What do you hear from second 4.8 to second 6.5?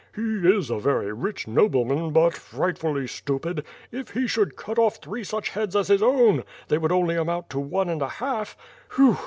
three such heads as his own,